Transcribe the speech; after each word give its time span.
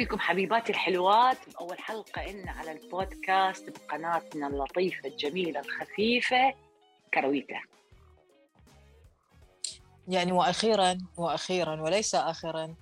بكم 0.00 0.18
حبيباتي 0.18 0.72
الحلوات. 0.72 1.36
باول 1.48 1.78
حلقة 1.78 2.30
إن 2.30 2.48
على 2.48 2.72
البودكاست 2.72 3.70
بقناتنا 3.70 4.46
اللطيفة 4.46 5.08
الجميلة 5.08 5.60
الخفيفة 5.60 6.54
كرويته 7.14 7.60
يعني 10.08 10.32
وأخيرا 10.32 10.98
وأخيرا 11.16 11.80
وليس 11.80 12.14
اخرا 12.14 12.74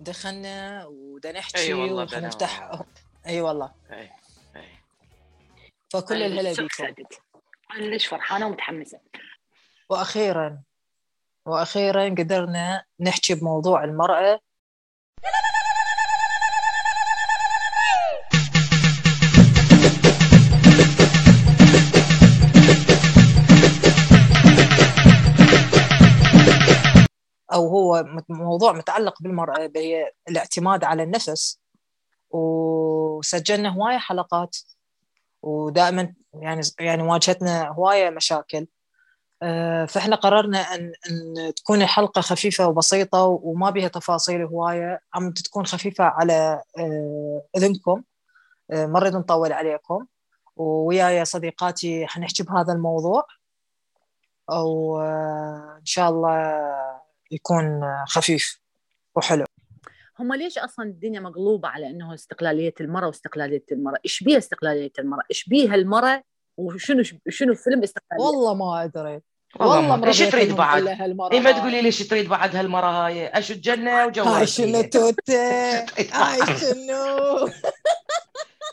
دخلنا 0.00 0.86
ودا 0.86 1.32
نحكي 1.32 1.58
أي 1.58 1.72
والله 1.72 2.18
ونفتح 2.18 2.82
أي 3.26 3.40
والله. 3.40 3.72
أي 3.92 4.10
أي. 4.56 4.68
فكل 5.92 6.22
الهلا 6.22 6.52
بكم. 6.52 7.04
أنا 7.76 7.84
ليش 7.84 8.06
فرحانة 8.06 8.46
ومتحمسة؟ 8.46 9.00
وأخيرا 9.88 10.62
وأخيرا 11.46 12.04
قدرنا 12.08 12.84
نحكي 13.00 13.34
بموضوع 13.34 13.84
المرأة. 13.84 14.40
هو 27.90 28.04
موضوع 28.28 28.72
متعلق 28.72 29.22
بالمراه 29.22 29.66
بهي 29.66 30.12
الاعتماد 30.28 30.84
على 30.84 31.02
النفس. 31.02 31.60
وسجلنا 32.30 33.68
هواية 33.68 33.98
حلقات. 33.98 34.56
ودائما 35.42 36.14
يعني 36.34 36.62
يعني 36.80 37.02
واجهتنا 37.02 37.68
هواية 37.68 38.10
مشاكل. 38.10 38.66
آه، 39.42 39.84
فإحنا 39.84 40.16
قررنا 40.16 40.58
ان 40.58 40.92
أن 41.10 41.54
تكون 41.54 41.82
الحلقة 41.82 42.20
خفيفة 42.20 42.68
وبسيطة 42.68 43.24
وما 43.24 43.70
بها 43.70 43.88
تفاصيل 43.88 44.42
هواية. 44.42 45.00
عم 45.14 45.32
تكون 45.32 45.66
خفيفة 45.66 46.04
على 46.04 46.62
آه، 46.78 47.42
إذنكم. 47.56 48.02
آه، 48.72 48.86
ما 48.86 49.00
نريد 49.00 49.16
نطول 49.16 49.52
عليكم. 49.52 50.06
وياي 50.56 51.24
صديقاتي 51.24 52.06
حنحكي 52.06 52.42
بهذا 52.42 52.72
الموضوع. 52.72 53.26
أو 54.50 55.00
آه، 55.00 55.76
إن 55.80 55.86
شاء 55.86 56.10
الله 56.10 56.99
يكون 57.30 57.80
خفيف 58.08 58.60
وحلو. 59.16 59.44
هم 60.18 60.34
ليش 60.34 60.58
أصلا 60.58 60.84
الدنيا 60.86 61.20
مقلوبه 61.20 61.68
على 61.68 61.86
إنه 61.86 62.14
استقلالية 62.14 62.74
المرأة 62.80 63.06
واستقلالية 63.06 63.64
المرأة؟ 63.72 63.98
إيش 64.04 64.22
بيها 64.22 64.38
استقلالية 64.38 64.92
المرأة؟ 64.98 65.22
إيش 65.30 65.48
بيها 65.48 65.74
المرأة؟ 65.74 66.22
وشنو 66.56 67.02
شنو 67.28 67.54
فيلم 67.54 67.82
استقلالية؟ 67.82 68.24
والله 68.26 68.54
ما 68.54 68.84
أدري. 68.84 69.20
والله 69.60 69.96
ما- 69.96 70.06
إيش 70.06 70.18
تريد 70.18 70.52
بعد؟ 70.52 70.86
اي 70.86 71.40
ما. 71.40 71.52
تقولي 71.52 71.80
لي 71.80 71.86
إيش 71.86 72.08
تريد 72.08 72.28
بعد 72.28 72.56
هالمره 72.56 72.86
هاي؟ 73.06 73.26
أشو 73.28 73.54
الجنه 73.54 74.06
وجوزك 74.06 74.28
هاي 74.28 74.46
شنو 74.46 74.82
توتة؟ 74.82 75.84
تريد 75.84 76.10
هاي؟ 76.14 76.58
شنو؟ 76.58 77.48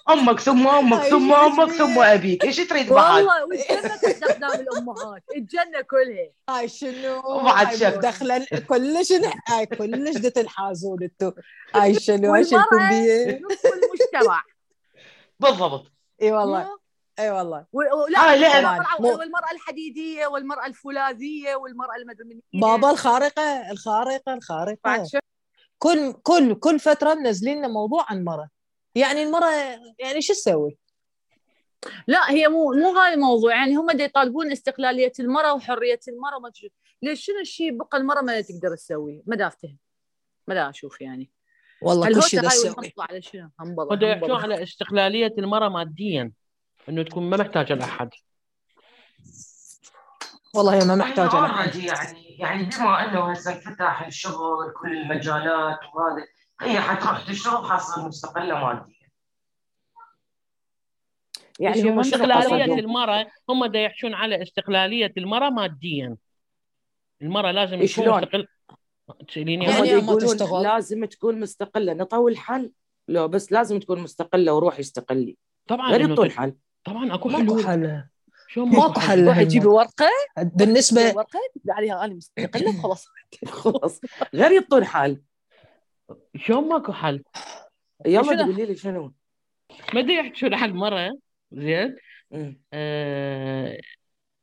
أمك 0.10 0.40
ثم 0.40 0.68
أمك 0.68 1.02
ثم 1.04 1.34
أمك؟ 1.34 1.72
ثم 1.72 2.00
أبيك. 2.00 2.46
إيش 2.46 2.56
تريد 2.58 2.90
بعد؟ 2.90 3.16
والله 3.16 3.46
والجنة 3.46 3.96
تحت 3.96 4.24
اقدام 4.24 4.60
الأمهات. 4.60 5.24
الجنة 5.36 5.82
كلها. 5.82 6.30
هاي 6.50 6.68
شنو؟ 6.68 7.20
وبعد 7.20 7.76
شك. 7.76 7.98
مدخلة. 7.98 8.46
كلش 8.70 9.14
هاي 9.48 9.66
كلش 9.66 10.18
دي 10.18 10.30
تنحازون 10.30 11.04
انتو. 11.04 11.32
هاي 11.76 11.94
شنو؟ 12.06 12.34
هاي 12.34 12.44
شنو 12.44 12.64
المجتمع. 12.74 14.44
بالضبط. 15.40 15.92
إي 16.22 16.32
والله. 16.32 16.78
إي 17.20 17.32
والله. 17.32 17.66
ولا 17.74 19.00
والمرأة 19.00 19.52
الحديدية 19.52 20.28
والمرأة 20.28 20.66
الفولاذية 20.66 21.56
والمرأة 21.56 21.96
المدنية 21.96 22.40
بابا 22.54 22.92
الخارقة 22.92 23.72
الخارقة 23.72 24.34
الخارقة. 24.34 24.80
بعد 24.84 25.06
شو؟ 25.08 25.18
كل 25.80 26.14
كل 26.14 26.56
كل 26.56 26.80
فترة 26.80 27.14
منزلين 27.14 27.58
لنا 27.58 27.68
موضوع 27.68 28.06
عن 28.10 28.24
مرة 28.24 28.50
يعني 28.96 29.24
المرة 29.24 29.50
يعني 30.00 30.22
شو 30.22 30.34
تسوي؟ 30.34 30.78
لا 32.08 32.32
هي 32.32 32.48
مو 32.48 32.72
مو 32.74 32.92
هاي 32.92 33.14
الموضوع. 33.14 33.56
يعني 33.56 33.76
هم 33.76 33.92
دا 33.92 34.04
يطالبون 34.04 34.52
استقلالية 34.52 35.12
المرأة 35.20 35.54
وحرية 35.54 36.00
المرأة 36.08 36.38
وما 36.38 36.50
تشوف 36.50 36.72
ليش؟ 37.02 37.26
شنو 37.26 37.40
الشيء 37.40 37.78
بقى 37.78 37.98
المرأة 37.98 38.22
ما 38.22 38.42
تقدر 38.42 38.76
تسويه 38.76 39.22
ما 39.26 39.36
دا 39.36 39.48
افتهم 39.48 39.78
ما 40.48 40.56
دا 40.56 40.70
أشوف 40.70 41.02
يعني. 41.02 41.32
والله 41.82 42.08
كل 42.08 42.24
شيء 42.24 42.42
تسوي. 42.42 42.92
على 43.00 43.22
شنو؟ 43.22 43.50
يحكون 43.60 44.04
همبلة. 44.04 44.40
على 44.40 44.64
استقلالية 44.64 45.34
المرأة 45.38 45.70
ماديا 45.70 46.32
إنه 46.90 47.04
تكون 47.04 47.30
ما 47.30 47.38
محتاجة 47.38 47.74
لأحد. 47.74 48.10
والله 50.56 50.74
هي 50.74 50.86
ما 50.86 50.94
لها 50.94 51.30
already 51.30 51.76
يعني 51.76 52.38
يعني 52.40 52.64
بما 52.64 53.06
إنه 53.06 53.32
هسه 53.32 53.54
انفتح 53.54 54.06
الشغل 54.06 54.74
كل 54.82 54.98
المجالات 54.98 55.80
وهذا 55.94 56.28
هي 56.62 56.82
حتروح 56.82 57.28
تشتغل 57.28 57.66
حتصير 57.72 58.04
مستقلة 58.08 58.60
ماديا 58.66 58.98
يعني 61.60 61.82
هم 61.82 62.00
استقلالية 62.00 62.36
قصدهم؟ 62.64 62.80
المرأة 62.80 63.28
هم 63.50 63.66
دا 63.66 63.80
يحكون 63.80 64.14
على 64.14 64.44
استقلالية 64.44 65.14
المرأة 65.18 65.50
ماديا. 65.50 66.18
المرأة 67.22 67.52
لازم 67.52 67.76
تكون 67.76 67.88
شلون؟ 67.88 68.18
مستقل. 68.22 68.48
تسأليني 69.28 69.66
يعني 69.66 69.88
يقولون 69.88 70.20
تشتغل. 70.20 70.64
لازم 70.64 71.06
تكون 71.06 71.40
مستقلة. 71.40 71.94
نطول 71.94 72.32
الحل 72.32 72.72
لو 73.08 73.28
بس 73.28 73.52
لازم 73.52 73.80
تكون 73.80 74.00
مستقلة 74.00 74.54
وروحي 74.54 74.80
استقلي 74.80 75.38
طبعا 75.68 75.92
غير 75.92 76.16
تك- 76.16 76.32
حل 76.32 76.54
طبعا 76.84 77.14
أكو 77.16 77.30
حلول. 77.30 77.66
حل. 77.68 78.04
شو 78.48 78.66
ماكو 78.66 79.00
حل 79.00 79.28
روحي 79.28 79.46
جيبي 79.46 79.66
لهالموضوع. 79.66 79.84
ورقة؟ 79.84 80.10
بالنسبة 80.56 81.02
ورقة؟ 81.16 81.40
عليها 81.70 82.06
أنا 82.06 82.14
مستقلة 82.14 82.80
وخلاص 82.80 83.08
خلاص. 83.48 84.02
غير 84.34 84.52
يطول 84.52 84.86
حل 84.86 85.22
شلون 86.36 86.70
ماكو 86.70 86.92
حل؟ 86.92 87.24
يلا 88.06 88.24
شنو؟ 88.24 88.36
تقولي 88.36 88.66
لي 88.66 88.76
شنو؟ 88.76 89.14
ما 89.94 90.02
دا 90.02 90.14
يحكون 90.14 90.56
حق 90.56 90.68
مرة. 90.68 91.18
زين. 91.52 91.96
مم. 92.32 92.62
آه 92.74 93.80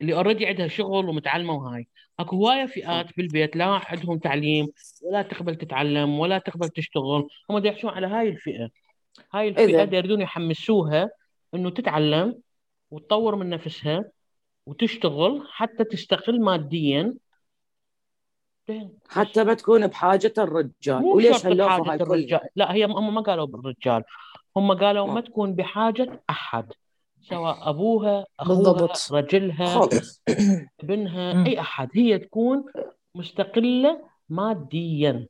اللي 0.01 0.15
اوريدي 0.15 0.47
عندها 0.47 0.69
شغل 0.69 1.09
ومتعلمة 1.09 1.55
وهاي. 1.55 1.89
أكو 2.21 2.37
هواية 2.37 2.67
فئات 2.67 3.17
بالبيت 3.17 3.57
لا 3.57 3.65
عندهم 3.65 4.19
تعليم 4.19 4.69
ولا 5.03 5.23
تقبل 5.23 5.55
تتعلم 5.55 6.19
ولا 6.19 6.39
تقبل 6.39 6.69
تشتغل. 6.69 7.29
هم 7.51 7.59
دا 7.59 7.69
يحكون 7.69 7.91
على 7.91 8.07
هاي 8.07 8.29
الفئة. 8.29 8.69
هاي 9.33 9.49
الفئة 9.49 9.97
يريدون 9.97 10.21
يحمسوها 10.21 11.11
إنه 11.55 11.71
تتعلم 11.71 12.41
وتطور 12.91 13.37
من 13.37 13.49
نفسها 13.49 14.05
وتشتغل 14.67 15.47
حتى 15.51 15.85
تستقل 15.85 16.41
ماديا. 16.41 17.03
زين. 17.03 17.19
حتى 19.09 19.45
ما 19.45 19.55
تكون 19.55 19.87
بحاجة 19.87 20.33
الرجال. 20.39 21.03
مو 21.03 21.15
وليش 21.15 21.47
هاللوفه 21.47 21.83
كلها 21.83 21.95
الرجال. 21.95 22.41
لا 22.57 22.75
هي 22.75 22.85
هم 22.85 23.15
ما 23.15 23.21
قالوا 23.21 23.47
بالرجال. 23.47 24.05
هم 24.57 24.73
قالوا. 24.73 25.07
ما 25.07 25.21
تكون 25.21 25.55
بحاجة 25.55 26.23
أحد 26.31 26.73
سواء 27.23 27.71
أبوها 27.71 28.27
أخوها 28.41 28.57
بالضبط. 28.57 29.09
رجلها 29.13 29.89
ابنها. 30.81 31.47
أي 31.47 31.61
أحد. 31.61 31.89
هي 31.95 32.19
تكون 32.19 32.65
مستقلة 33.15 34.03
ماديا. 34.29 35.27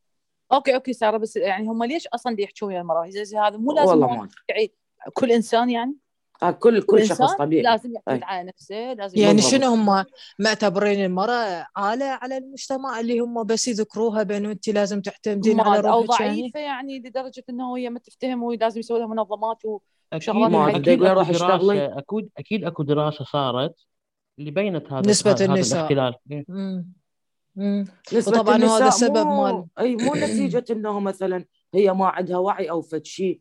okay 0.52 0.74
okay 0.74 0.92
سارة 0.92 1.16
بس 1.16 1.36
يعني 1.36 1.68
هم 1.68 1.84
ليش 1.84 2.06
أصلا 2.06 2.36
دي 2.36 2.42
يحكون 2.42 2.68
ويا 2.68 2.80
المراه 2.80 3.10
هذا 3.36 3.56
مو 3.56 3.72
لازم 3.72 3.90
والله 3.90 4.16
ما. 4.16 4.28
يعني 4.48 4.72
كل 5.14 5.32
إنسان 5.32 5.70
يعني؟ 5.70 5.94
كل 6.50 6.82
كل 6.82 6.86
كل 6.86 7.06
شخص 7.06 7.34
طبيعي 7.34 7.62
لازم 7.62 7.92
يعتمد. 7.94 8.20
على 8.22 8.48
نفسه 8.48 8.92
لازم 8.92 9.18
يعني 9.18 9.34
بالضبط. 9.34 9.52
شنو 9.52 9.66
هم 9.74 10.04
معتبرين 10.38 11.04
المرأة 11.04 11.66
عالة 11.76 12.04
على 12.06 12.36
المجتمع 12.36 13.00
اللي 13.00 13.18
هم 13.18 13.44
بس 13.44 13.68
يذكروها 13.68 14.22
بأنه 14.22 14.50
أنت 14.50 14.68
لازم 14.68 15.00
تعتمدين 15.00 15.60
على 15.60 15.70
ماد 15.70 15.86
أو 15.86 16.00
روحك 16.02 16.20
يعني 16.20 16.40
ضعيفة 16.40 16.60
يعني 16.60 16.98
لدرجة 16.98 17.44
إنه 17.50 17.76
هي 17.76 17.90
ما 17.90 17.98
تفتهم 17.98 18.42
ولازم 18.42 18.80
يسوي 18.80 18.98
لها 18.98 19.06
منظمات 19.06 19.64
و... 19.64 19.80
أكيد 20.12 21.02
اكو. 21.02 21.22
دراسة 21.22 21.98
أكيد 21.98 22.30
أكيد 22.38 22.64
أكو 22.64 22.82
دراسة 22.82 23.24
صارت 23.24 23.74
اللي 24.38 24.50
بينت 24.50 24.92
هذا 24.92 25.10
نسبة 25.10 25.30
هذا 25.30 25.44
النساء. 25.44 25.78
الاختلال 25.78 26.14
إيه. 26.30 26.44
نسبة 28.12 28.38
وطبعاً 28.38 28.56
النساء 28.56 28.76
هذا 28.76 28.88
السبب 28.88 29.26
مو... 29.26 29.42
مال- 29.44 29.66
أي 29.78 29.96
مو 29.96 30.14
نتيجة 30.14 30.64
إنه 30.70 31.00
مثلا 31.00 31.44
هي 31.74 31.92
ما 31.92 32.06
عندها 32.06 32.38
وعي 32.38 32.70
أو 32.70 32.82
فد 32.82 33.04
شيء 33.06 33.40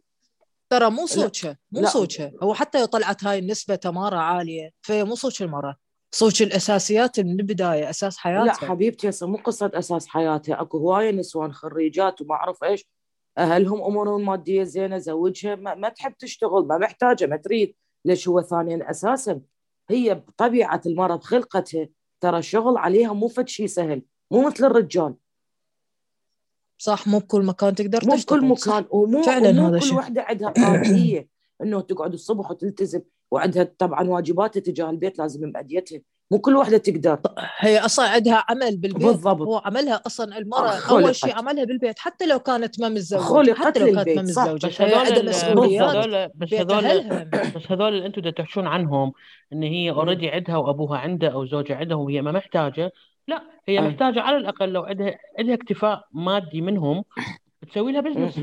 ترى 0.73 0.89
مو 0.89 1.05
صوتها 1.05 1.57
مو 1.71 1.81
لا. 1.81 1.89
صوتها 1.89 2.31
هو 2.43 2.53
حتى 2.53 2.87
طلعت 2.87 3.23
هاي 3.23 3.39
النسبة 3.39 3.75
تمارة 3.75 4.17
عالية 4.17 4.69
فهي 4.81 5.03
مو 5.03 5.15
صوت 5.15 5.41
المرأة 5.41 5.75
صوت 6.11 6.41
الأساسيات 6.41 7.19
من 7.19 7.39
البداية 7.39 7.89
أساس 7.89 8.15
لا 8.15 8.21
حياتها 8.21 8.53
حبيبتي 8.53 9.09
هسه 9.09 9.27
مو 9.27 9.37
قصة 9.37 9.71
أساس 9.73 10.07
حياتها 10.07 10.61
أكو 10.61 10.77
هواية 10.77 11.11
نسوان 11.11 11.53
خريجات 11.53 12.21
وما 12.21 12.35
أعرف 12.35 12.63
إيش. 12.63 12.85
أهلهم 13.37 13.83
أمورهم 13.83 14.25
مادية 14.25 14.63
زينة 14.63 14.97
زوجها 14.97 15.55
ما, 15.55 15.75
ما 15.75 15.89
تحب 15.89 16.17
تشتغل 16.17 16.67
ما 16.67 16.77
محتاجة 16.77 17.25
ما 17.25 17.37
تريد. 17.37 17.75
ليش 18.05 18.27
هو 18.27 18.41
ثانيا 18.41 18.89
أساسا؟ 18.89 19.41
هي 19.89 20.15
بطبيعة 20.15 20.81
المرأة 20.85 21.15
بخلقتها 21.15 21.87
ترى 22.21 22.37
الشغل 22.37 22.77
عليها 22.77 23.13
مو 23.13 23.27
فد 23.27 23.47
شيء 23.47 23.67
سهل. 23.67 24.01
مو 24.31 24.47
مثل 24.47 24.65
الرجال. 24.65 25.15
صح 26.77 27.07
مو 27.07 27.19
بكل 27.19 27.43
مكان 27.45 27.75
تقدر 27.75 27.99
مو 28.05 28.15
بكل. 28.15 28.45
مكان 28.45 28.85
ومو 28.91 29.21
فعلاً 29.23 29.49
ومو 29.49 29.67
هذا 29.67 29.79
كل. 29.79 29.95
وحدة 29.95 30.21
عندها 30.21 30.49
قابليه 30.65 31.27
إنه 31.63 31.81
تقعد 31.81 32.13
الصبح 32.13 32.51
وتلتزم 32.51 33.01
وعندها 33.31 33.63
طبعا 33.77 34.09
واجباتها 34.09 34.59
تجاه 34.59 34.89
البيت 34.89 35.19
لازم 35.19 35.49
مأديتها 35.49 35.99
مو 36.31 36.39
كل 36.39 36.55
وحدة 36.55 36.77
تقدر 36.77 37.19
هي 37.57 37.79
أصلا 37.79 38.09
عندها 38.09 38.45
عمل 38.49 38.77
بالبيت 38.77 39.03
بالضبط. 39.03 39.41
هو 39.47 39.57
عملها 39.65 40.01
أصلا 40.07 40.37
المرأة 40.37 40.69
خلقت. 40.69 41.03
أول 41.03 41.15
شيء 41.15 41.35
عملها 41.35 41.63
بالبيت 41.63 41.99
حتى 41.99 42.25
لو 42.25 42.39
كانت 42.39 42.81
ما 42.81 42.89
متزوجة 42.89 43.53
حتى 43.53 43.79
لو 43.79 43.95
كانت 43.95 44.09
ما. 44.09 44.21
متزوجة 44.21 44.67
بس 44.67 44.81
هذول 44.81 44.95
عندها 44.95 45.21
بس 46.35 46.53
هذول 46.53 46.89
بس 47.55 47.71
هذول 47.71 47.93
اللي 47.93 48.05
أنتم 48.05 48.21
دا 48.21 48.31
تحكون 48.31 48.67
عنهم 48.67 49.13
إن 49.53 49.63
هي 49.63 49.89
اوريدي 49.91 50.29
عندها 50.29 50.57
وأبوها 50.57 50.97
عنده 50.97 51.27
أو 51.33 51.45
زوجها 51.45 51.75
عنده 51.75 51.95
وهي 51.95 52.21
ما 52.21 52.31
محتاجة 52.31 52.91
لا 53.27 53.43
هي 53.67 53.79
أي. 53.79 53.87
محتاجة 53.87 54.21
على 54.21 54.37
الأقل 54.37 54.69
لو 54.69 54.83
عندها 54.83 55.17
عندها 55.39 55.55
اكتفاء 55.55 56.03
مادي 56.11 56.61
منهم 56.61 57.03
تسوي 57.71 57.91
لها 57.91 58.01
business 58.01 58.41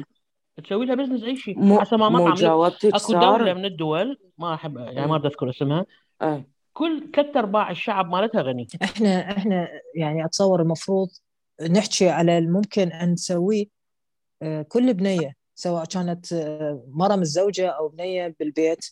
تسوي 0.65 0.87
لها 0.87 0.94
business 0.94 1.23
أي 1.23 1.37
شيء. 1.37 1.79
حسب 1.81 1.99
ما 1.99 2.09
مطعم 2.09 2.61
أكو 2.94 3.12
دولة 3.12 3.55
من 3.55 3.65
الدول 3.65 4.19
ما 4.38 4.55
أحب 4.55 4.77
يعني. 4.79 5.06
ما 5.06 5.19
بدي 5.19 5.29
أذكر 5.29 5.50
اسمها. 5.50 5.87
أي. 6.23 6.44
كل 6.73 7.11
ثلاث 7.17 7.37
أرباع 7.37 7.71
الشعب 7.71 8.09
مالتها 8.11 8.43
غني. 8.43 8.67
إحنا 8.82 9.31
إحنا 9.31 9.69
يعني 9.94 10.25
أتصور 10.25 10.62
المفروض 10.62 11.09
نحكي 11.71 12.09
على 12.09 12.38
الممكن 12.38 12.88
أن 12.93 13.12
نسويه 13.12 13.65
آه، 14.43 14.62
كل 14.62 14.94
بنية 14.94 15.35
سواء 15.55 15.85
كانت 15.85 16.33
آه، 16.33 16.85
مرة 16.88 17.17
متزوجة 17.17 17.69
أو 17.69 17.88
بنية 17.88 18.35
بالبيت 18.41 18.85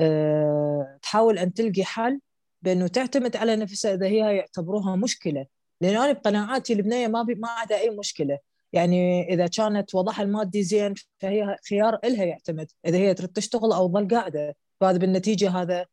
آه، 0.00 0.98
تحاول 1.02 1.38
أن 1.38 1.54
تلقي 1.54 1.84
حل 1.84 2.20
بأنه 2.64 2.86
تعتمد 2.86 3.36
على 3.36 3.56
نفسها 3.56 3.94
إذا 3.94 4.06
هي 4.06 4.36
يعتبروها 4.36 4.96
مشكلة. 4.96 5.46
لأن 5.80 5.96
أنا 5.96 6.12
بقناعاتي 6.12 6.72
البنية 6.72 7.06
ما 7.06 7.22
بي 7.22 7.34
ما 7.34 7.48
عندها 7.48 7.78
أي 7.78 7.90
مشكلة. 7.90 8.38
يعني 8.72 9.32
إذا 9.34 9.46
كانت 9.46 9.94
وضعها 9.94 10.22
المادي 10.22 10.62
زين 10.62 10.94
فهي 11.18 11.56
خيار 11.70 11.98
إلها 12.04 12.24
يعتمد. 12.24 12.70
إذا 12.86 12.96
هي 12.98 13.14
تريد 13.14 13.28
تشتغل 13.28 13.72
أو 13.72 13.88
تظل 13.88 14.08
قاعدة. 14.08 14.56
فهذا 14.80 14.98
بالنتيجة 14.98 15.50
هذا 15.50 15.86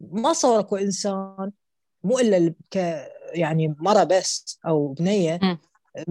ما 0.00 0.32
صور 0.32 0.58
أكو 0.60 0.76
إنسان 0.76 1.50
مو 2.04 2.18
إلا 2.18 2.36
ال- 2.36 2.54
ك 2.70 2.76
يعني 3.34 3.74
مرة 3.78 4.04
بس 4.04 4.58
أو 4.66 4.88
بنية. 4.88 5.40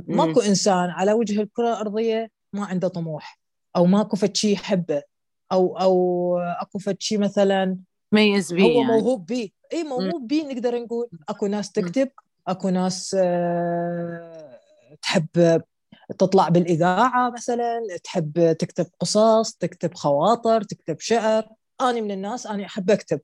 ماكو 0.07 0.39
إنسان 0.42 0.89
على 0.89 1.13
وجه 1.13 1.42
الكرة 1.42 1.69
الأرضية 1.69 2.31
ما 2.54 2.66
عنده 2.66 2.88
طموح. 2.88 3.39
أو 3.75 3.86
ماكو 3.86 4.16
فد 4.16 4.36
شيء 4.36 4.54
يحبه. 4.54 5.04
أو 5.51 5.77
أو 5.77 6.38
أكو 6.39 6.80
فد 6.80 6.95
شيء 7.00 7.19
مثلا 7.19 7.77
ميز 8.13 8.54
بيه 8.54 8.63
هو 8.63 8.68
يعني. 8.68 8.86
موهوب 8.86 9.25
به 9.25 9.50
اي 9.74 9.83
موهوب 9.83 10.27
به 10.27 10.44
نقدر 10.44 10.80
نقول 10.80 11.10
أكو 11.30 11.48
ناس 11.48 11.71
تكتب 11.71 12.10
أكو 12.48 12.69
ناس 12.69 13.15
آه، 13.19 14.60
تحب 15.01 15.62
تطلع 16.19 16.50
بالإذاعة 16.50 17.31
مثلا 17.31 17.81
تحب 18.04 18.54
تكتب 18.60 18.86
قصص 19.00 19.54
تكتب 19.54 19.94
خواطر 19.94 20.62
تكتب 20.63 21.00
شعر. 21.00 21.48
أنا 21.81 22.01
من 22.01 22.12
الناس 22.12 22.48
أنا 22.48 22.65
أحب 22.65 22.92
أكتب. 22.92 23.21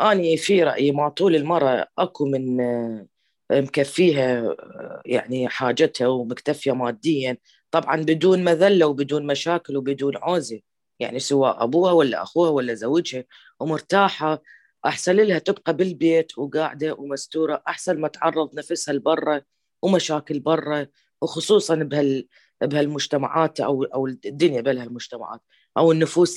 أنا 0.00 0.36
في 0.36 0.62
رأيي 0.62 0.92
مع 0.92 1.08
طول 1.08 1.36
المرة 1.36 1.86
أكو 1.98 2.24
من 2.26 2.60
آه، 2.60 3.06
مكفيها 3.50 4.40
آه، 4.40 5.02
يعني 5.06 5.48
حاجتها 5.48 6.06
ومكتفية 6.06 6.72
ماديا. 6.72 7.36
طبعا 7.70 7.96
بدون 7.96 8.44
مذلة 8.44 8.86
وبدون 8.86 9.26
مشاكل 9.26 9.76
وبدون 9.76 10.16
عوزة 10.16 10.60
يعني 11.00 11.18
سواء 11.18 11.64
أبوها 11.64 11.92
ولا 11.92 12.22
أخوها 12.22 12.50
ولا 12.50 12.74
زوجها 12.74 13.24
ومرتاحة 13.60 14.42
أحسن 14.86 15.16
لها 15.16 15.38
تبقى 15.38 15.76
بالبيت 15.76 16.38
وقاعدة 16.38 16.94
ومستورة 16.94 17.62
أحسن 17.68 18.00
ما 18.00 18.08
تعرض 18.08 18.54
نفسها 18.54 18.94
لبرا 18.94 19.42
ومشاكل 19.82 20.40
برا 20.40 20.86
وخصوصا 21.22 21.74
بهال 21.74 22.26
بهالمجتمعات 22.62 23.60
أو 23.60 23.84
أو 23.84 24.06
الدنيا 24.06 24.60
بهالمجتمعات 24.60 25.40
أو 25.78 25.92
النفوس 25.92 26.36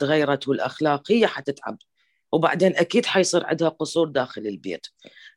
تغيرت 0.00 0.48
والأخلاق 0.48 1.12
هي 1.12 1.26
حتتعب. 1.26 1.78
وبعدين 2.32 2.76
أكيد 2.76 3.06
حيصير 3.06 3.46
عندها 3.46 3.68
قصور 3.68 4.08
داخل 4.08 4.46
البيت. 4.46 4.86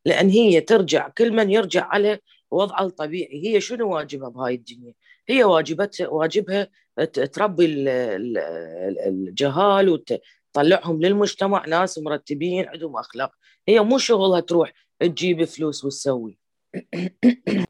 لأن 0.06 0.30
هي 0.30 0.62
ترجع 0.62 1.10
كل 1.10 1.34
من 1.34 1.52
يرجع 1.52 1.86
على 1.86 2.20
وضعه 2.52 2.86
الطبيعي 2.86 3.46
هي 3.46 3.62
شنو 3.62 3.96
واجبها 3.96 4.30
بهاي 4.30 4.56
الدنيا؟ 4.56 4.94
هي 5.30 5.44
واجبتها 5.44 6.08
واجبها 6.08 6.68
تربي 7.06 7.66
ال- 7.66 7.88
ال- 7.88 8.38
ال- 8.38 9.00
الجهال 9.08 9.90
وتطلعهم 9.90 11.02
للمجتمع 11.02 11.66
ناس 11.66 12.00
مرتبين 12.00 12.68
عندهم 12.68 12.98
أخلاق. 12.98 13.32
هي 13.68 13.80
مو 13.80 13.98
شغلها 13.98 14.40
تروح 14.40 14.74
تجيب 15.00 15.44
فلوس 15.44 15.86
وتسوي. 15.86 16.38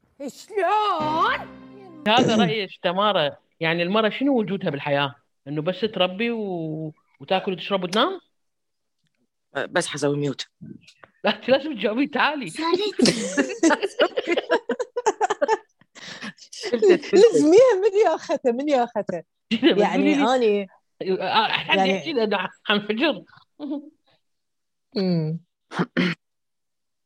هذا 2.08 2.36
رأيي 2.36 2.68
تمارا 2.82 3.36
يعني 3.60 3.82
المرأة 3.82 4.08
شنو 4.08 4.38
وجودها 4.38 4.70
بالحياة؟ 4.70 5.14
إنه 5.48 5.62
بس 5.62 5.80
تربي 5.80 6.30
و... 6.30 6.94
وتاكل 7.20 7.52
وتشرب 7.52 7.84
وتنام؟ 7.84 8.20
بس 9.68 9.86
حسوي 9.86 10.16
ميوت 10.16 10.46
لا 11.24 11.36
انت 11.36 11.48
لازم 11.48 11.74
تجاوبين 11.74 12.10
تعالي. 12.10 12.52
لازميها 17.12 17.74
من 17.82 17.98
يا 18.06 18.14
اخته 18.14 18.52
من 18.52 18.68
يا 18.68 18.84
اخته 18.84 19.22
يعني 19.82 20.14
اني 20.14 20.66
حد 21.02 21.76
يعني- 21.78 21.90
يحكي 21.90 22.12
لنا 22.12 22.48
عن 22.68 22.80
فجر. 22.80 23.24
مم. 24.96 25.40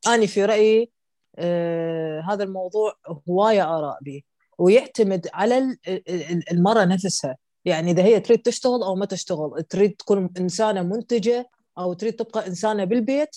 أنا 0.07 0.27
في 0.27 0.45
رأيي 0.45 0.91
آه 1.39 2.21
هذا 2.21 2.45
الموضوع 2.45 2.95
هواية 3.29 3.77
آراء 3.79 3.99
به 4.03 4.23
ويعتمد 4.59 5.29
على 5.35 5.59
ال- 5.59 5.79
ال- 5.89 6.53
المرأة 6.53 6.85
نفسها. 6.85 7.37
يعني 7.65 7.91
إذا 7.91 8.03
هي 8.03 8.21
تريد 8.21 8.43
تشتغل 8.43 8.83
أو 8.83 8.95
ما 8.95 9.07
تشتغل 9.07 9.63
تريد 9.69 9.93
تكون 9.97 10.31
إنسانة 10.39 10.83
منتجة 10.83 11.51
أو 11.79 11.93
تريد 11.93 12.13
تبقى 12.13 12.47
إنسانة 12.47 12.85
بالبيت 12.85 13.37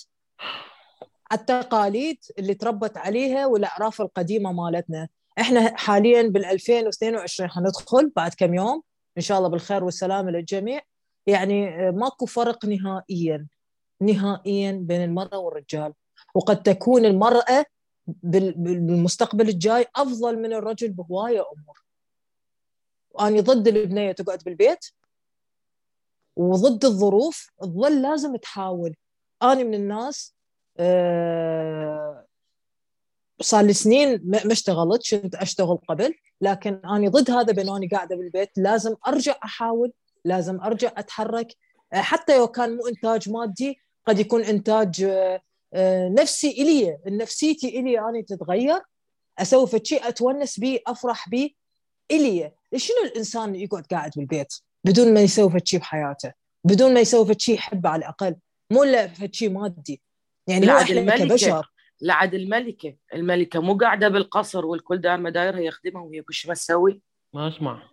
التقاليد 1.33 2.17
اللي 2.39 2.53
تربت 2.53 2.97
عليها 2.97 3.45
والأعراف 3.45 4.01
القديمة 4.01 4.51
مالتنا. 4.51 5.07
إحنا 5.39 5.77
حاليا 5.77 6.21
بال 6.21 6.45
2022 6.45 7.49
حندخل 7.49 8.11
بعد 8.15 8.33
كم 8.33 8.53
يوم؟ 8.53 8.81
إن 9.17 9.21
شاء 9.21 9.37
الله 9.37 9.49
بالخير 9.49 9.83
والسلامة 9.83 10.31
للجميع. 10.31 10.81
يعني 11.27 11.87
آه، 11.87 11.91
ماكو 11.91 12.25
فرق 12.25 12.65
نهائيا 12.65 13.47
نهائيا 14.01 14.71
بين 14.71 15.03
المرأة 15.03 15.37
والرجال. 15.37 15.93
وقد 16.35 16.63
تكون 16.63 17.05
المرأة 17.05 17.65
بال- 18.07 18.53
بالمستقبل 18.57 19.49
الجاي 19.49 19.85
أفضل 19.95 20.39
من 20.41 20.53
الرجل 20.53 20.89
بهواية 20.91 21.39
أمور. 21.41 21.83
وأنا 23.11 23.41
ضد 23.41 23.67
البنية 23.67 24.11
تقعد 24.11 24.39
بالبيت. 24.43 24.85
وضد 26.35 26.85
الظروف 26.85 27.49
تظل 27.61 28.01
لازم 28.01 28.35
تحاول. 28.35 28.95
أنا 29.43 29.63
من 29.63 29.73
الناس 29.73 30.35
آه، 30.79 32.26
صار 33.41 33.65
لي 33.65 33.73
سنين 33.73 34.21
ما 34.23 34.51
اشتغلت 34.51 35.15
كنت 35.15 35.35
أشتغل 35.35 35.77
قبل 35.89 36.13
لكن 36.41 36.81
أنا 36.85 37.09
ضد 37.09 37.31
هذا 37.31 37.53
بأنه 37.53 37.77
أنا 37.77 37.87
قاعدة 37.91 38.15
بالبيت 38.15 38.49
لازم 38.57 38.95
أرجع 39.07 39.35
أحاول 39.43 39.93
لازم 40.25 40.61
أرجع 40.61 40.91
أتحرك. 40.97 41.55
آه، 41.93 42.01
حتى 42.01 42.37
لو 42.37 42.47
كان 42.47 42.75
مو 42.75 42.87
إنتاج 42.87 43.29
مادي 43.29 43.79
قد 44.05 44.19
يكون 44.19 44.43
إنتاج 44.43 45.03
آه، 45.03 45.41
آه، 45.73 46.09
نفسي 46.09 46.51
إلي 46.51 46.97
نفسيتي 47.07 47.79
إلي 47.79 47.99
أنا 47.99 48.21
تتغير 48.27 48.81
أسوي 49.39 49.67
شيء 49.83 50.07
أتونس 50.07 50.59
به 50.59 50.79
أفرح 50.87 51.29
به 51.29 51.49
إلي. 52.11 52.51
شنو 52.75 52.97
الإنسان 53.05 53.55
يقعد 53.55 53.85
قاعد 53.85 54.11
بالبيت 54.15 54.53
بدون 54.83 55.13
ما 55.13 55.21
يسوي 55.21 55.59
شيء 55.63 55.79
بحياته؟ 55.79 56.33
بدون 56.63 56.93
ما 56.93 56.99
يسوي 56.99 57.35
شيء 57.37 57.55
يحبه 57.55 57.89
على 57.89 57.99
الأقل 57.99 58.35
مو 58.71 58.83
إلا 58.83 59.11
شيء 59.31 59.49
مادي. 59.49 60.01
يعني 60.47 60.65
لعد 60.65 60.81
إحنا. 60.81 61.17
كبشر 61.17 61.71
لعد 62.01 62.33
الملكة. 62.33 62.95
الملكة 63.13 63.61
مو 63.61 63.77
قاعدة 63.77 64.07
بالقصر 64.07 64.65
والكل 64.65 64.97
دار 64.97 65.19
مدايرها 65.19 65.59
يخدمها 65.59 66.01
وهي 66.01 66.21
كل 66.21 66.33
ما 66.47 66.53
تسوي. 66.53 67.01
ما 67.33 67.47
أسمع. 67.47 67.83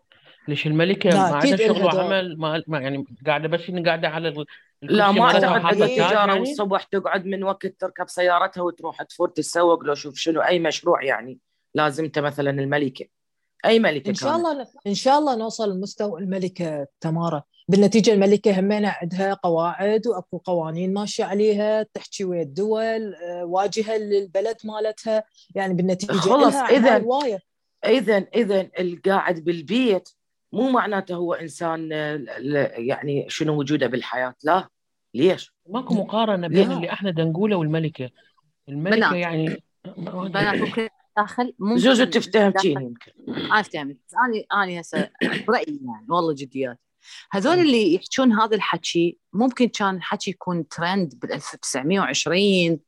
ليش 0.48 0.66
الملكة 0.66 1.10
لا، 1.10 1.16
ما 1.30 1.36
عندها 1.36 1.56
شغل. 1.56 1.84
وعمل 1.84 2.38
ما 2.38 2.62
ما- 2.66 2.80
يعني 2.80 3.04
قاعدة 3.26 3.48
بس 3.48 3.68
إن 3.68 3.86
قاعدة 3.86 4.08
على 4.08 4.28
ال- 4.28 4.44
لا 4.82 5.12
ما 5.12 5.24
مالتها 5.24 5.40
تعد 5.40 5.50
وحاطة 5.50 5.66
عندها 5.66 5.86
تاج 5.86 5.96
تاج 5.96 6.08
تجارة 6.08 6.28
يعني. 6.28 6.40
والصبح 6.40 6.82
تقعد 6.82 7.26
من 7.26 7.44
وقت 7.44 7.66
تركب 7.66 8.08
سيارتها 8.08 8.62
وتروح 8.62 9.02
تفور 9.02 9.28
تتسوق 9.28 9.84
لو 9.84 9.94
شوف 9.94 10.16
شنو 10.16 10.40
أي 10.40 10.58
مشروع 10.58 11.04
يعني. 11.04 11.38
لازمته 11.74 12.20
مثلا 12.20 12.50
الملكة. 12.50 13.06
أي 13.64 13.78
ملكة 13.78 14.08
إن 14.10 14.14
شاء 14.14 14.32
كانت. 14.32 14.46
الله 14.46 14.66
إن 14.86 14.94
شاء 14.94 15.18
الله 15.18 15.36
نوصل 15.36 15.76
لمستوى 15.76 16.20
الملكة 16.20 16.86
تمارا 17.00 17.42
بالنتيجة 17.68 18.12
الملكة 18.12 18.60
همينة 18.60 18.88
عندها 18.88 19.34
قواعد 19.34 20.06
وأكو 20.06 20.38
قوانين 20.38 20.92
ماشية 20.92 21.24
عليها 21.24 21.82
تحكي 21.82 22.24
ويا 22.24 22.42
الدول 22.42 23.14
آه، 23.14 23.44
واجهة 23.44 23.96
للبلد 23.96 24.56
مالتها 24.64 25.24
يعني 25.54 25.74
بالنتيجة 25.74 26.12
خلص، 26.12 26.54
هوايه 26.54 27.40
إذا 27.86 28.16
إذا 28.16 28.68
القاعد 28.78 29.44
بالبيت 29.44 30.08
مو 30.52 30.70
معناته 30.70 31.14
هو 31.14 31.34
إنسان 31.34 31.92
آه، 31.92 32.24
يعني 32.76 33.24
شنو 33.28 33.58
وجوده 33.58 33.86
بالحياة 33.86 34.34
لا 34.42 34.68
ليش؟ 35.14 35.54
ماكو 35.68 35.94
مقارنة 35.94 36.48
بين. 36.48 36.72
اللي 36.72 36.92
إحنا 36.92 37.10
دا 37.10 37.24
نقوله 37.24 37.56
والملكة 37.56 38.10
الملكة 38.68 38.96
بنات. 38.96 39.12
يعني. 39.14 39.62
بنات 39.96 40.90
داخل 41.16 41.54
ممكن 41.58 41.78
زوزو 41.80 42.04
تفتهم 42.04 42.50
داخل- 42.50 42.62
شيء 42.62 42.80
يمكن. 42.80 43.12
أنا 43.28 43.60
افتهمك 43.60 43.96
بس 44.08 44.14
أنا 44.14 44.62
أنا 44.64 44.80
هسه 44.80 45.10
برايي 45.48 45.80
يعني 45.84 46.06
والله 46.08 46.34
جديات. 46.34 46.80
هذول 47.32 47.58
اللي 47.58 47.94
يحكون 47.94 48.32
هذا 48.32 48.56
الحكي 48.56 49.18
ممكن 49.32 49.68
كان 49.68 49.96
الحكي 49.96 50.30
يكون 50.30 50.68
ترند 50.68 51.14
بال 51.22 51.32
1920 51.32 52.80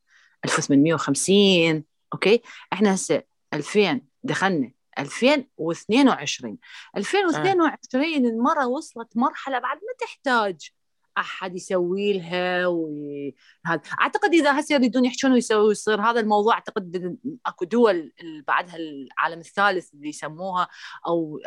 1850 0.45 1.85
أوكي؟ 2.14 2.42
إحنا 2.73 2.95
هسه 2.95 3.23
2000 3.54 4.00
دخلنا 4.25 4.71
2022 4.99 6.59
2022 6.97 8.26
المرأة 8.26 8.66
وصلت 8.66 9.16
مرحلة 9.16 9.59
بعد 9.59 9.76
ما 9.76 10.06
تحتاج. 10.06 10.71
أحد 11.18 11.56
يسوي 11.56 12.12
لها 12.12 12.66
وهذا 12.66 13.82
أعتقد 14.00 14.35
إذا 14.35 14.61
هسه 14.61 14.75
يريدون 14.75 15.04
يحجون 15.04 15.32
ويسوي 15.32 15.70
يصير 15.70 16.00
هذا 16.00 16.20
الموضوع 16.20 16.54
أعتقد 16.54 17.16
أكو 17.46 17.64
دول 17.64 18.12
بعدها 18.49 18.76
العالم 18.76 19.40
الثالث 19.40 19.94
اللي 19.94 20.08
يسموها 20.08 20.68
أو 21.06 21.40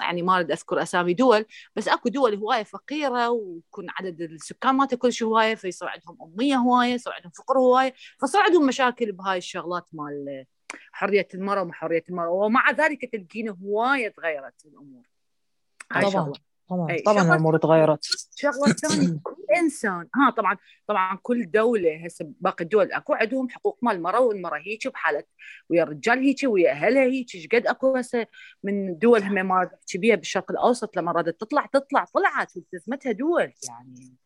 يعني 0.00 0.22
ما 0.22 0.36
أريد 0.36 0.50
أذكر 0.50 0.82
أسامي 0.82 1.14
دول 1.14 1.44
بس 1.76 1.88
أكو 1.88 2.08
دول 2.08 2.34
هواية 2.34 2.62
فقيرة 2.62 3.30
ويكون 3.30 3.86
عدد 3.90 4.20
السكان 4.20 4.74
مالتها 4.74 4.96
كل 4.96 5.12
شيء 5.12 5.28
هواية 5.28 5.54
فيصير 5.54 5.88
عندهم 5.88 6.18
أمية 6.22 6.56
هواية 6.56 6.94
يصير 6.94 7.12
عندهم 7.12 7.30
فقر 7.30 7.58
هواية 7.58 7.94
فصار 8.20 8.42
عندهم 8.42 8.66
مشاكل 8.66 9.12
بهاي 9.12 9.38
الشغلات 9.38 9.88
مال 9.92 10.46
حرية 10.92 11.28
المرأة 11.34 11.62
وما 11.62 11.72
حريه 11.72 12.04
المرأة 12.08 12.30
ومع 12.30 12.70
ذلك 12.70 13.12
تلقينا 13.12 13.56
هواية 13.62 14.08
تغيرت 14.08 14.64
الأمور 14.64 15.02
طبعا. 16.12 16.32
طبعا 16.72 16.90
أي، 16.90 17.02
طبعا 17.02 17.22
الأمور 17.22 17.56
تغيرت 17.58 18.04
شغله 18.36 18.72
ثانية 18.72 19.18
كل 19.22 19.36
إنسان 19.56 20.08
ها 20.14 20.30
طبعا 20.30 20.56
طبعا 20.86 21.18
كل 21.22 21.50
دولة 21.50 22.04
هسه 22.04 22.32
باقي 22.40 22.64
الدول 22.64 22.92
أكو 22.92 23.14
عندهم 23.14 23.48
حقوق 23.48 23.78
مال 23.82 23.96
المراه 23.96 24.20
والمراه 24.20 24.58
هيك 24.58 24.88
بحالة 24.88 25.24
ويا 25.70 25.82
الرجال 25.82 26.18
هيك 26.18 26.38
ويا 26.44 26.70
اهلها 26.70 27.02
هيك 27.02 27.34
إيش 27.34 27.46
قد 27.46 27.66
أكو 27.66 27.96
هسه 27.96 28.26
من 28.62 28.98
دول 28.98 29.22
هم 29.22 29.34
ما 29.34 29.64
تحكي 29.64 29.98
بيها 29.98 30.16
بالشرق 30.16 30.50
الأوسط 30.50 30.96
لما 30.96 31.12
رادت 31.12 31.40
تطلع 31.40 31.66
تطلع 31.66 32.04
طلعت 32.04 32.56
والتزمتها 32.56 33.12
دول 33.12 33.52
يعني. 33.68 34.16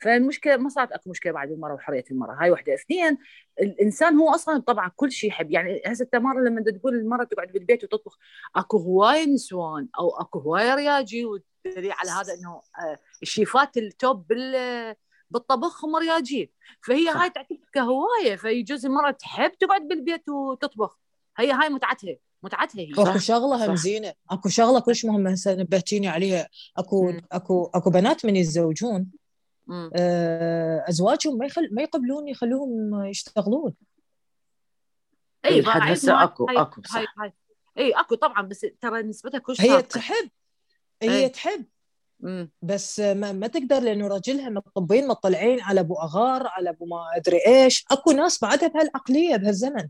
فالمشكلة 0.00 0.56
ما 0.56 0.68
صارت 0.68 0.92
أكو 0.92 1.10
مشكلة 1.10 1.32
بعد 1.32 1.50
المراه 1.50 1.74
وحرية 1.74 2.04
المراه 2.10 2.36
هاي 2.40 2.50
وحدة. 2.50 2.74
اثنين 2.74 3.18
الإنسان 3.60 4.16
هو 4.16 4.34
أصلا 4.34 4.58
طبعا 4.60 4.90
كل 4.96 5.12
شيء 5.12 5.30
يحب. 5.30 5.50
يعني 5.50 5.82
هسه 5.86 6.04
تمارا 6.04 6.40
لما 6.40 6.60
تقول 6.60 6.94
المراه 6.94 7.24
تقعد 7.24 7.52
بالبيت 7.52 7.84
وتطبخ 7.84 8.18
أكو 8.56 8.78
هوايه 8.78 9.26
نسوان 9.26 9.88
أو 9.98 10.10
أكو 10.10 10.38
هوايه 10.38 10.74
رياجيل 10.74 11.24
والدليل 11.24 11.92
على 11.92 12.10
هذا 12.10 12.34
إنه 12.34 12.50
آه، 12.50 12.98
الشيفات 13.22 13.76
ال 13.76 13.89
top 13.89 14.26
بال 14.26 14.94
بالطبخ 15.30 15.84
هم 15.84 15.96
رياجيل. 15.96 16.48
فهي 16.86 17.06
صح. 17.06 17.16
هاي 17.16 17.30
تعتبر 17.30 17.58
كهواية. 17.72 18.36
فيجوز 18.36 18.86
المراه 18.86 19.10
تحب 19.10 19.52
تقعد 19.60 19.88
بالبيت 19.88 20.28
وتطبخ. 20.28 20.98
هي 21.38 21.52
هاي 21.52 21.68
متعتها. 21.68 22.16
متعتها 22.42 22.80
هي. 22.80 22.92
أكو 22.92 23.18
شغلة 23.18 23.70
هم. 23.70 23.76
زينة. 23.76 24.12
أكو 24.30 24.48
شغلة 24.48 24.80
كلش 24.80 25.04
مهمة 25.04 25.30
هسه 25.30 25.54
نبهتيني 25.54 26.08
عليها. 26.08 26.48
أكو 26.76 27.10
مم. 27.10 27.20
أكو 27.32 27.70
أكو 27.74 27.90
بنات 27.90 28.26
من 28.26 28.36
يتزوجون. 28.36 29.10
أزواجهم 30.88 31.38
ما 31.38 31.46
يخل 31.46 31.68
ما 31.74 31.82
يقبلون 31.82 32.28
يخلوهم 32.28 33.04
يشتغلون 33.04 33.74
أي 35.44 35.50
إي، 35.50 35.60
لحد 35.60 35.80
بعد 35.80 35.90
هسه 35.92 36.26
أكو- 36.26 36.48
هاي- 36.50 36.60
أكو، 36.60 36.82
صح. 36.82 36.96
هاي 36.96 37.06
هاي 37.18 37.32
اي 37.78 37.90
أكو 37.92 38.14
طبعا 38.14 38.42
بس 38.42 38.66
ترى 38.80 39.02
نسبتها 39.02 39.38
كلش 39.38 39.60
هي. 39.60 39.82
تحب 39.82 40.30
هي 41.02 41.10
إيه. 41.18 41.26
تحب 41.28 41.64
مم. 42.20 42.50
بس 42.62 43.00
ما, 43.00 43.32
ما 43.32 43.46
تقدر 43.46 43.78
لأنه 43.80 44.08
راجلها 44.08 44.48
مطبين 44.50 45.08
مطلعين 45.08 45.60
على 45.60 45.80
أبو 45.80 45.94
أغار 45.94 46.46
على 46.46 46.70
أبو 46.70 46.86
ما 46.86 47.06
أدري 47.16 47.46
إيش 47.46 47.84
أكو 47.90 48.10
ناس 48.12 48.40
بعدها 48.42 48.68
بهالعقلية 48.68 49.36
بهالزمن 49.36 49.88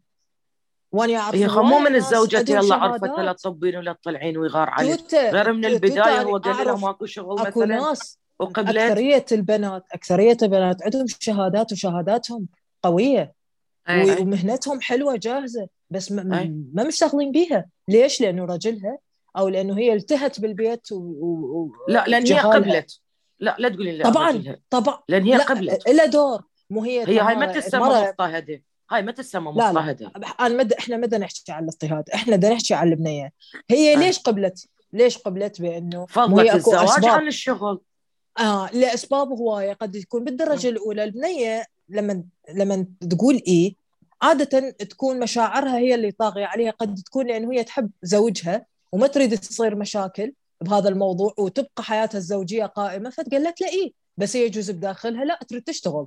وأنا 0.92 1.16
أعرف 1.18 1.34
هي 1.34 1.48
خمو 1.48 1.76
هواية 1.76 1.88
من 1.88 1.94
الزوجة 1.94 2.44
يلا 2.52 2.74
عرفت. 2.74 3.04
لا 3.04 3.32
تطبين 3.32 3.76
ولا 3.76 3.92
تطلعين 3.92 4.38
ويغار 4.38 4.70
عليك 4.70 5.14
غير 5.14 5.52
من 5.52 5.64
أنا 5.64 6.22
هو 6.22 6.36
قال 6.36 6.66
لها 6.66 6.76
ماكو 6.76 7.06
شغل 7.06 7.38
أكو 7.40 7.60
مثلا 7.60 7.66
ناس 7.80 8.18
وقبلت 8.40 8.76
أكثرية 8.76 9.24
البنات 9.32 9.84
أكثرية 9.92 10.36
البنات 10.42 10.82
عندهم 10.82 11.06
شهادات 11.20 11.72
وشهاداتهم 11.72 12.46
قوية. 12.82 13.32
و- 13.90 14.22
ومهنتهم 14.22 14.80
حلوة 14.80 15.16
جاهزة 15.16 15.68
بس 15.90 16.12
ما, 16.12 16.38
أي. 16.40 16.54
ما 16.74 16.84
مشتغلين 16.84 17.32
بيها 17.32 17.66
ليش 17.88 18.20
لأنه 18.20 18.44
رجلها 18.44 18.98
أو 19.38 19.48
لأنه 19.48 19.78
هي 19.78 19.92
التهت 19.92 20.40
بالبيت 20.40 20.92
و... 20.92 20.96
و... 20.96 21.70
لا 21.88 22.04
لأن 22.08 22.26
هي. 22.26 22.38
قبلت 22.38 23.00
لا 23.40 23.56
لا 23.58 23.68
تقولي 23.68 23.98
لا 23.98 24.10
طبعاً. 24.10 24.30
رجلها. 24.30 24.56
طبعا 24.70 24.98
لأن 25.08 25.22
هي 25.22 25.36
لا 25.36 25.44
قبلت 25.44 25.88
إلا 25.88 26.06
دور 26.06 26.42
مو 26.70 26.82
هي 26.84 27.08
هي 27.08 27.20
هاي 27.20 27.34
ما 27.36 27.46
تسمى 27.52 27.80
مضطهدة 27.80 28.62
هاي 28.90 29.02
ما 29.02 29.12
تسمى. 29.12 29.50
مضطهدة 29.52 30.12
أنا 30.40 30.48
مد... 30.48 30.72
إحنا 30.72 30.96
ما 30.96 31.18
نحكي 31.18 31.52
عن 31.52 31.62
الاضطهاد 31.64 32.10
إحنا 32.10 32.36
بدنا 32.36 32.54
نحكي 32.54 32.74
عن 32.74 32.88
البنيه 32.88 33.32
هي 33.70 33.94
آه. 33.94 33.98
ليش 33.98 34.18
قبلت 34.18 34.68
ليش 34.92 35.18
قبلت 35.18 35.60
بأنه 35.62 36.06
فضلت 36.06 36.54
الزواج 36.54 37.04
عن 37.04 37.26
الشغل 37.26 37.80
آه 38.38 38.70
لأسباب 38.72 39.28
هواية. 39.28 39.72
قد 39.72 40.00
تكون 40.00 40.24
بالدرجة 40.24 40.68
الأولى 40.68 41.04
البنيه 41.04 41.64
لما 41.88 42.24
لما 42.54 42.86
تقول 43.10 43.42
إيه 43.46 43.74
عادة 44.22 44.70
تكون 44.70 45.20
مشاعرها 45.20 45.78
هي 45.78 45.94
اللي 45.94 46.12
طاغية 46.12 46.46
عليها. 46.46 46.70
قد 46.70 46.94
تكون 46.94 47.26
لأنه 47.26 47.52
هي 47.52 47.64
تحب 47.64 47.90
زوجها 48.02 48.66
وما 48.92 49.06
تريد 49.06 49.38
تصير 49.38 49.74
مشاكل 49.76 50.32
بهذا 50.60 50.88
الموضوع 50.88 51.34
وتبقى 51.38 51.82
حياتها 51.82 52.18
الزوجية 52.18 52.66
قائمة 52.66 53.10
فتقلت 53.10 53.60
له 53.60 53.68
إيه 53.68 53.92
بس 54.16 54.36
هي 54.36 54.46
يجوز 54.46 54.70
بداخلها 54.70 55.24
لا 55.24 55.38
تريد 55.48 55.62
تشتغل. 55.62 56.06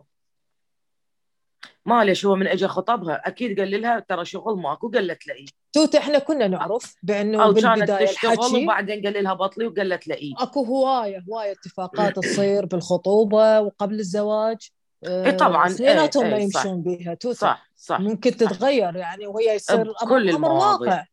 معلش 1.85 2.25
هو 2.25 2.35
من 2.35 2.47
اجى 2.47 2.67
خطبها 2.67 3.21
أكيد 3.27 3.59
قال 3.59 3.81
لها 3.81 3.99
ترى 3.99 4.25
شغل 4.25 4.61
ماكو 4.61 4.89
قالت 4.89 5.27
له 5.27 5.33
إيه 5.33 5.45
توت 5.73 5.95
إحنا 5.95 6.19
كنا 6.19 6.47
نعرف 6.47 6.95
بأنه 7.03 7.43
أو 7.43 7.53
كانت 7.53 7.91
تشتغل 7.91 8.63
وبعدين 8.63 9.05
قال 9.05 9.23
لها 9.23 9.33
بطلي 9.33 9.65
وقالت 9.65 10.07
له 10.07 10.15
إيه 10.15 10.33
أكو 10.37 10.63
هواية 10.63 11.23
هواية 11.29 11.51
اتفاقات 11.51 12.15
تصير 12.15 12.65
بالخطوبة 12.65 13.59
وقبل 13.59 13.99
الزواج 13.99 14.69
إيه 15.07 15.31
طبعاً، 15.31 15.67
اثنيناتهم 15.67 16.23
إيه، 16.23 16.31
ما 16.31 16.37
إيه، 16.37 16.49
صح. 16.49 16.65
يمشون 16.65 16.81
بها 16.81 17.13
توت 17.13 17.35
صح 17.35 17.69
صح 17.75 17.99
ممكن 17.99 18.31
تتغير 18.37 18.95
يعني 18.95 19.27
وهي 19.27 19.55
يصير 19.55 19.91
بكل 19.91 20.29
أمر. 20.29 20.51
واقع 20.51 20.77
طبعاً. 20.77 21.05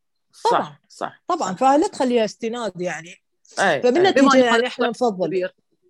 صح 0.63 0.81
صح 0.89 1.23
طبعا 1.29 1.53
صح. 1.53 1.59
فلا 1.59 1.89
تخليها 1.89 2.25
استناد 2.25 2.81
يعني 2.81 3.15
إي 3.61 3.83
فمن 3.83 4.07
أي. 4.07 4.13
بما 4.13 4.23
النتيجه 4.23 4.35
إنه 4.35 4.45
يعني 4.45 4.67
إحنا 4.67 4.89
نفضل 4.89 5.49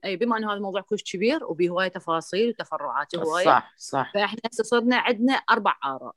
اي 0.09 0.17
بما 0.17 0.37
إنه 0.39 0.49
هذا 0.49 0.57
الموضوع 0.57 0.81
كلش 0.81 1.03
كبير 1.03 1.45
وبهواية 1.45 1.89
تفاصيل 1.89 2.49
وتفرعات 2.49 3.17
هواية 3.17 3.45
صح 3.45 3.75
صح. 3.79 4.13
فإحنا 4.15 4.41
هسه 4.53 4.65
صرنا 4.65 4.97
عندنا 4.97 5.33
أربع 5.33 5.75
آراء. 5.85 6.15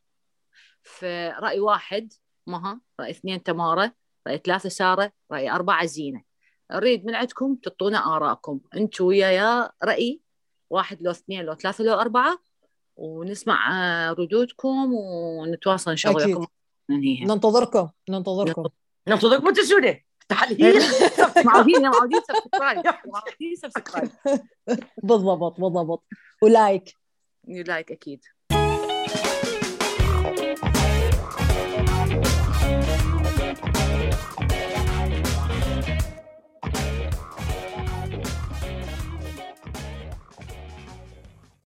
فرأي 0.83 1.59
واحد 1.59 2.13
مها 2.47 2.81
رأي 2.99 3.11
اثنين 3.11 3.43
تمارة 3.43 3.91
رأي 4.27 4.37
ثلاثة 4.45 4.69
سارة 4.69 5.11
رأي 5.31 5.51
أربعة 5.51 5.85
زينة. 5.85 6.21
نريد 6.71 7.05
من 7.05 7.15
عندكم 7.15 7.55
تعطونا 7.55 8.15
ارائكم 8.15 8.59
أنتم 8.75 9.05
ويايا 9.05 9.69
رأي 9.83 10.21
واحد 10.69 11.01
لو 11.01 11.11
اثنين 11.11 11.45
لو 11.45 11.53
ثلاثة 11.53 11.83
لو 11.83 11.93
أربعة 11.93 12.39
ونسمع 12.95 13.71
آه، 13.73 14.11
ردودكم 14.11 14.93
ونتواصل 14.93 15.91
إن 15.91 15.97
شاء 15.97 16.11
الله. 16.11 16.25
وياكم 16.25 16.47
ننهيها 16.89 17.27
ننتظركم 17.27 17.89
ننتظركم. 18.09 18.65
ننتظرك 19.07 19.43
متسودة 19.43 20.03
تحليل. 20.29 20.81
معودين 21.45 21.81
معودين 21.91 22.19
subscribe. 22.27 22.83
معودين 23.05 23.55
subscribe. 23.55 24.11
بالضبط 25.03 25.59
بالضبط. 25.59 26.03
و 26.41 26.51
like. 26.51 26.97
like 27.47 27.91
أكيد. 27.91 28.25